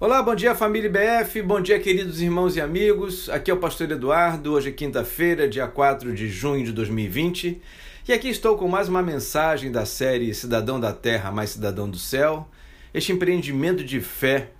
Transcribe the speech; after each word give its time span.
Olá, 0.00 0.22
bom 0.22 0.32
dia 0.32 0.54
família 0.54 0.88
BF, 0.88 1.42
bom 1.42 1.60
dia 1.60 1.76
queridos 1.80 2.20
irmãos 2.20 2.54
e 2.54 2.60
amigos. 2.60 3.28
Aqui 3.28 3.50
é 3.50 3.54
o 3.54 3.56
pastor 3.56 3.90
Eduardo. 3.90 4.52
Hoje 4.52 4.68
é 4.68 4.72
quinta-feira, 4.72 5.48
dia 5.48 5.66
4 5.66 6.14
de 6.14 6.28
junho 6.28 6.64
de 6.64 6.70
2020, 6.70 7.60
e 8.06 8.12
aqui 8.12 8.28
estou 8.28 8.56
com 8.56 8.68
mais 8.68 8.88
uma 8.88 9.02
mensagem 9.02 9.72
da 9.72 9.84
série 9.84 10.32
Cidadão 10.32 10.78
da 10.78 10.92
Terra 10.92 11.32
mais 11.32 11.50
Cidadão 11.50 11.90
do 11.90 11.98
Céu. 11.98 12.48
Este 12.94 13.10
empreendimento 13.10 13.82
de 13.82 14.00
fé 14.00 14.52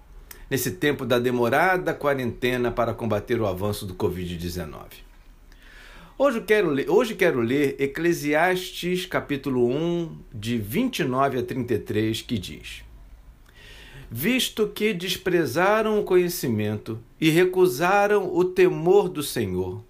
nesse 0.51 0.73
tempo 0.73 1.07
da 1.07 1.21
demorada 1.21 1.95
quarentena 1.95 2.73
para 2.73 2.93
combater 2.93 3.41
o 3.41 3.47
avanço 3.47 3.87
do 3.87 3.95
COVID-19. 3.95 4.75
Hoje 6.19 6.41
quero, 6.41 6.93
hoje 6.93 7.15
quero 7.15 7.41
ler 7.41 7.77
Eclesiastes 7.79 9.07
capítulo 9.07 9.69
1, 9.69 10.19
de 10.35 10.59
29 10.59 11.39
a 11.39 11.43
33, 11.45 12.23
que 12.23 12.37
diz: 12.37 12.88
Visto 14.11 14.69
que 14.69 14.95
desprezaram 14.95 16.01
o 16.01 16.05
conhecimento 16.05 16.99
e 17.21 17.29
recusaram 17.29 18.35
o 18.35 18.43
temor 18.43 19.07
do 19.07 19.23
Senhor, 19.23 19.85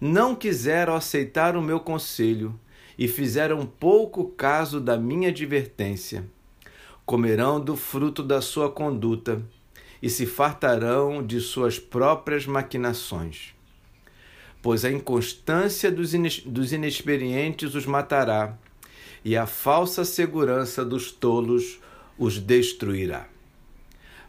não 0.00 0.34
quiseram 0.34 0.96
aceitar 0.96 1.56
o 1.56 1.62
meu 1.62 1.78
conselho 1.78 2.58
e 2.98 3.06
fizeram 3.06 3.64
pouco 3.64 4.24
caso 4.24 4.80
da 4.80 4.96
minha 4.96 5.28
advertência, 5.28 6.24
comerão 7.04 7.60
do 7.60 7.76
fruto 7.76 8.20
da 8.20 8.40
sua 8.40 8.68
conduta 8.68 9.40
e 10.02 10.10
se 10.10 10.26
fartarão 10.26 11.24
de 11.24 11.40
suas 11.40 11.78
próprias 11.78 12.46
maquinações. 12.46 13.54
Pois 14.60 14.84
a 14.84 14.90
inconstância 14.90 15.92
dos, 15.92 16.14
inexperientes 16.72 17.76
os 17.76 17.86
matará, 17.86 18.58
e 19.24 19.36
a 19.36 19.46
falsa 19.46 20.04
segurança 20.04 20.84
dos 20.84 21.12
tolos 21.12 21.78
os 22.18 22.38
destruirá. 22.38 23.28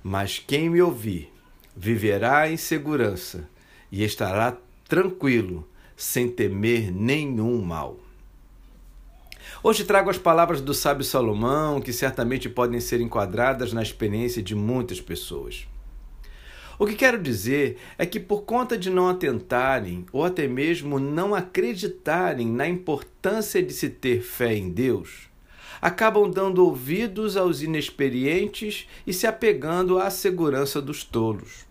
Mas 0.10 0.40
quem 0.40 0.70
me 0.70 0.82
ouvir 0.82 1.30
viverá 1.76 2.50
em 2.50 2.56
segurança 2.56 3.50
e 3.92 4.06
estará 4.06 4.56
tranquilo, 4.88 5.68
sem 5.98 6.30
temer 6.30 6.94
nenhum 6.94 7.62
mal. 7.62 8.00
Hoje 9.62 9.84
trago 9.84 10.10
as 10.10 10.18
palavras 10.18 10.62
do 10.62 10.74
sábio 10.74 11.04
Salomão, 11.04 11.82
que 11.82 11.92
certamente 11.92 12.48
podem 12.48 12.80
ser 12.80 13.02
enquadradas 13.02 13.74
na 13.74 13.84
experiência 13.84 14.42
de 14.42 14.56
muitas 14.56 15.02
pessoas. 15.02 15.68
O 16.80 16.88
que 16.88 16.96
quero 16.96 17.22
dizer 17.22 17.78
é 17.98 18.06
que, 18.06 18.18
por 18.18 18.44
conta 18.44 18.78
de 18.78 18.90
não 18.90 19.10
atentarem 19.10 20.06
ou 20.14 20.24
até 20.24 20.48
mesmo 20.48 21.00
não 21.00 21.36
acreditarem 21.36 22.48
na 22.48 22.66
importância 22.66 23.62
de 23.62 23.74
se 23.74 23.90
ter 23.90 24.22
fé 24.22 24.56
em 24.56 24.70
Deus, 24.70 25.28
acabam 25.82 26.30
dando 26.30 26.64
ouvidos 26.66 27.38
aos 27.38 27.62
inexperientes 27.62 28.88
e 29.06 29.14
se 29.14 29.28
apegando 29.28 30.00
à 30.00 30.10
segurança 30.10 30.82
dos 30.82 31.04
tolos. 31.04 31.66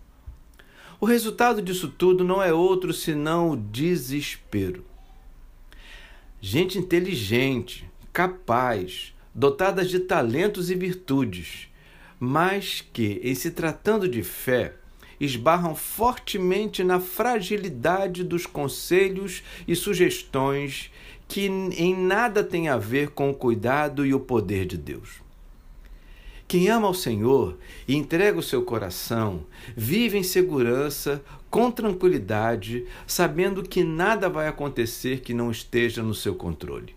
O 0.99 1.05
resultado 1.05 1.61
disso 1.61 1.87
tudo 1.87 2.23
não 2.23 2.41
é 2.41 2.51
outro 2.51 2.91
senão 2.91 3.51
o 3.51 3.57
desespero. 3.57 4.83
Gente 6.41 6.77
inteligente, 6.77 7.89
capaz, 8.11 9.13
dotada 9.33 9.85
de 9.85 9.99
talentos 9.99 10.71
e 10.71 10.75
virtudes, 10.75 11.67
mas 12.19 12.83
que, 12.93 13.19
em 13.23 13.35
se 13.35 13.51
tratando 13.51 14.07
de 14.07 14.23
fé, 14.23 14.73
esbarram 15.19 15.75
fortemente 15.75 16.83
na 16.83 16.99
fragilidade 16.99 18.23
dos 18.23 18.45
conselhos 18.45 19.43
e 19.67 19.75
sugestões 19.75 20.91
que 21.27 21.45
em 21.45 21.95
nada 21.95 22.43
têm 22.43 22.69
a 22.69 22.77
ver 22.77 23.09
com 23.09 23.29
o 23.29 23.33
cuidado 23.33 24.05
e 24.05 24.13
o 24.13 24.19
poder 24.19 24.65
de 24.65 24.77
Deus. 24.77 25.21
Quem 26.47 26.69
ama 26.69 26.87
ao 26.87 26.93
Senhor 26.93 27.57
e 27.85 27.95
entrega 27.95 28.39
o 28.39 28.43
seu 28.43 28.61
coração, 28.63 29.45
vive 29.75 30.17
em 30.17 30.23
segurança, 30.23 31.21
com 31.49 31.69
tranquilidade, 31.69 32.85
sabendo 33.05 33.61
que 33.63 33.83
nada 33.83 34.29
vai 34.29 34.47
acontecer 34.47 35.19
que 35.19 35.33
não 35.33 35.51
esteja 35.51 36.01
no 36.01 36.13
seu 36.13 36.35
controle. 36.35 36.95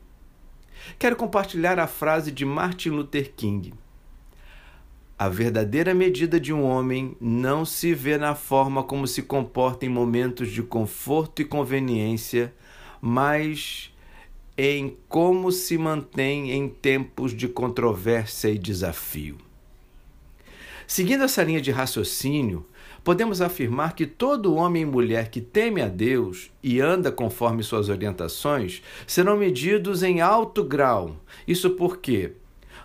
Quero 0.98 1.16
compartilhar 1.16 1.80
a 1.80 1.88
frase 1.88 2.30
de 2.30 2.44
Martin 2.44 2.90
Luther 2.90 3.32
King. 3.34 3.74
A 5.18 5.28
verdadeira 5.28 5.92
medida 5.92 6.38
de 6.38 6.52
um 6.52 6.62
homem 6.62 7.16
não 7.20 7.64
se 7.64 7.92
vê 7.92 8.16
na 8.16 8.34
forma 8.36 8.84
como 8.84 9.06
se 9.06 9.20
comporta 9.22 9.84
em 9.84 9.88
momentos 9.88 10.50
de 10.50 10.62
conforto 10.62 11.42
e 11.42 11.44
conveniência, 11.44 12.54
mas 13.02 13.89
em 14.62 14.94
como 15.08 15.50
se 15.50 15.78
mantém 15.78 16.50
em 16.50 16.68
tempos 16.68 17.34
de 17.34 17.48
controvérsia 17.48 18.50
e 18.50 18.58
desafio. 18.58 19.38
Seguindo 20.86 21.24
essa 21.24 21.42
linha 21.42 21.62
de 21.62 21.70
raciocínio, 21.70 22.66
podemos 23.02 23.40
afirmar 23.40 23.94
que 23.94 24.04
todo 24.04 24.54
homem 24.54 24.82
e 24.82 24.84
mulher 24.84 25.30
que 25.30 25.40
teme 25.40 25.80
a 25.80 25.88
Deus 25.88 26.50
e 26.62 26.78
anda 26.78 27.10
conforme 27.10 27.62
suas 27.62 27.88
orientações 27.88 28.82
serão 29.06 29.38
medidos 29.38 30.02
em 30.02 30.20
alto 30.20 30.62
grau. 30.62 31.16
Isso 31.48 31.70
porque, 31.70 32.32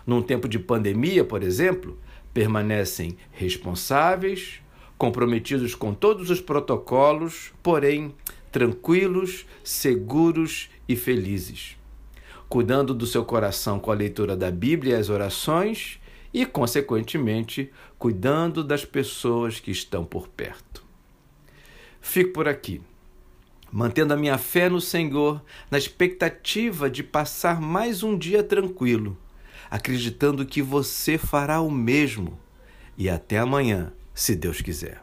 num 0.06 0.22
tempo 0.22 0.48
de 0.48 0.58
pandemia, 0.58 1.24
por 1.24 1.42
exemplo, 1.42 1.98
permanecem 2.32 3.18
responsáveis, 3.32 4.62
comprometidos 4.96 5.74
com 5.74 5.92
todos 5.92 6.30
os 6.30 6.40
protocolos, 6.40 7.52
porém 7.62 8.14
tranquilos, 8.50 9.44
seguros 9.62 10.70
e 10.88 10.96
felizes, 10.96 11.76
cuidando 12.48 12.94
do 12.94 13.06
seu 13.06 13.24
coração 13.24 13.78
com 13.78 13.90
a 13.90 13.94
leitura 13.94 14.36
da 14.36 14.50
Bíblia 14.50 14.96
e 14.96 15.00
as 15.00 15.08
orações 15.08 16.00
e, 16.32 16.44
consequentemente, 16.44 17.70
cuidando 17.98 18.62
das 18.62 18.84
pessoas 18.84 19.60
que 19.60 19.70
estão 19.70 20.04
por 20.04 20.28
perto. 20.28 20.84
Fico 22.00 22.32
por 22.32 22.46
aqui, 22.46 22.80
mantendo 23.70 24.14
a 24.14 24.16
minha 24.16 24.38
fé 24.38 24.68
no 24.68 24.80
Senhor, 24.80 25.42
na 25.70 25.78
expectativa 25.78 26.88
de 26.88 27.02
passar 27.02 27.60
mais 27.60 28.02
um 28.02 28.16
dia 28.16 28.42
tranquilo 28.42 29.18
acreditando 29.70 30.46
que 30.46 30.62
você 30.62 31.18
fará 31.18 31.60
o 31.60 31.70
mesmo. 31.70 32.38
E 32.96 33.08
até 33.08 33.38
amanhã, 33.38 33.92
se 34.14 34.34
Deus 34.34 34.60
quiser. 34.60 35.00